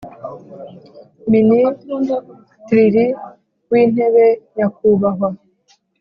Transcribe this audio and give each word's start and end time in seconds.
Minisitriri 1.33 3.05
w 3.69 3.73
intebe 3.81 4.25
nyakubahwa 4.55 5.27